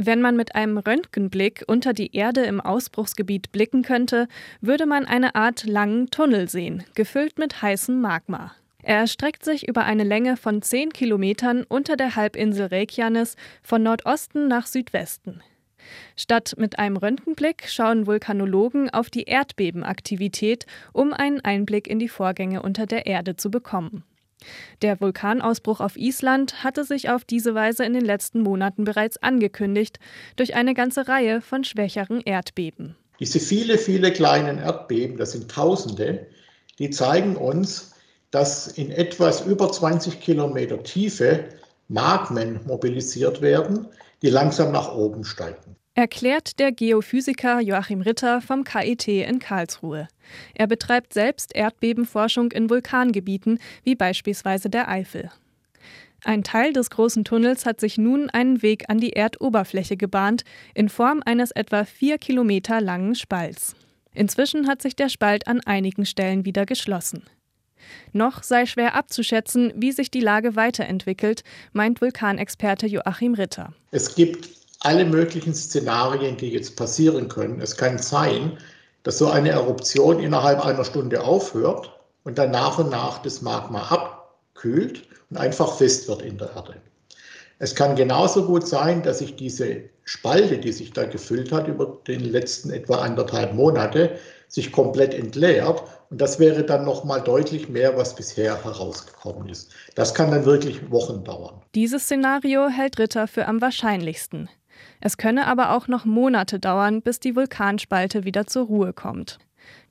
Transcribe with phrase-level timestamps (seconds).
[0.00, 4.28] Wenn man mit einem Röntgenblick unter die Erde im Ausbruchsgebiet blicken könnte,
[4.60, 8.52] würde man eine Art langen Tunnel sehen, gefüllt mit heißem Magma.
[8.80, 14.46] Er erstreckt sich über eine Länge von 10 Kilometern unter der Halbinsel Reykjanes von Nordosten
[14.46, 15.42] nach Südwesten.
[16.16, 22.62] Statt mit einem Röntgenblick schauen Vulkanologen auf die Erdbebenaktivität, um einen Einblick in die Vorgänge
[22.62, 24.04] unter der Erde zu bekommen.
[24.82, 29.98] Der Vulkanausbruch auf Island hatte sich auf diese Weise in den letzten Monaten bereits angekündigt,
[30.36, 32.96] durch eine ganze Reihe von schwächeren Erdbeben.
[33.20, 36.26] Diese viele, viele kleinen Erdbeben, das sind Tausende,
[36.78, 37.94] die zeigen uns,
[38.30, 41.48] dass in etwas über 20 Kilometer Tiefe
[41.88, 43.86] Magmen mobilisiert werden,
[44.22, 50.06] die langsam nach oben steigen erklärt der Geophysiker Joachim Ritter vom KIT in Karlsruhe.
[50.54, 55.32] Er betreibt selbst Erdbebenforschung in Vulkangebieten wie beispielsweise der Eifel.
[56.22, 60.88] Ein Teil des großen Tunnels hat sich nun einen Weg an die Erdoberfläche gebahnt, in
[60.88, 63.74] Form eines etwa vier Kilometer langen Spalts.
[64.14, 67.24] Inzwischen hat sich der Spalt an einigen Stellen wieder geschlossen.
[68.12, 73.72] Noch sei schwer abzuschätzen, wie sich die Lage weiterentwickelt, meint Vulkanexperte Joachim Ritter.
[73.90, 77.60] Es gibt alle möglichen Szenarien, die jetzt passieren können.
[77.60, 78.58] Es kann sein,
[79.02, 81.92] dass so eine Eruption innerhalb einer Stunde aufhört
[82.24, 86.74] und dann nach und nach das Magma abkühlt und einfach fest wird in der Erde.
[87.60, 91.98] Es kann genauso gut sein, dass sich diese Spalte, die sich da gefüllt hat über
[92.06, 97.68] den letzten etwa anderthalb Monate, sich komplett entleert und das wäre dann noch mal deutlich
[97.68, 99.72] mehr, was bisher herausgekommen ist.
[99.94, 101.60] Das kann dann wirklich Wochen dauern.
[101.74, 104.48] Dieses Szenario hält Ritter für am wahrscheinlichsten.
[105.00, 109.38] Es könne aber auch noch Monate dauern, bis die Vulkanspalte wieder zur Ruhe kommt.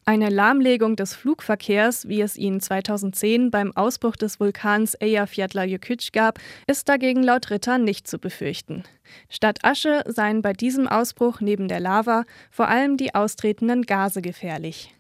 [0.06, 6.88] Eine Lahmlegung des Flugverkehrs, wie es ihn 2010 beim Ausbruch des Vulkans Eyjafjallajökull gab, ist
[6.88, 8.84] dagegen laut Ritter nicht zu befürchten.
[9.28, 14.96] Statt Asche seien bei diesem Ausbruch neben der Lava vor allem die austretenden Gase gefährlich.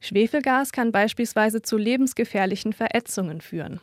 [0.00, 3.80] Schwefelgas kann beispielsweise zu lebensgefährlichen Verätzungen führen.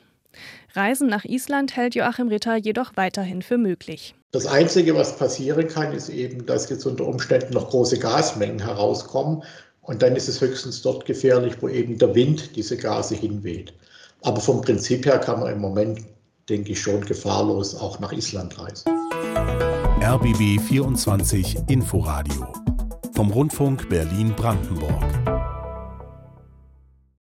[0.73, 4.15] Reisen nach Island hält Joachim Ritter jedoch weiterhin für möglich.
[4.31, 9.43] Das Einzige, was passieren kann, ist eben, dass jetzt unter Umständen noch große Gasmengen herauskommen.
[9.81, 13.73] Und dann ist es höchstens dort gefährlich, wo eben der Wind diese Gase hinweht.
[14.21, 15.99] Aber vom Prinzip her kann man im Moment,
[16.47, 18.89] denke ich, schon gefahrlos auch nach Island reisen.
[20.01, 22.47] RBB 24 Inforadio
[23.13, 25.40] vom Rundfunk Berlin-Brandenburg.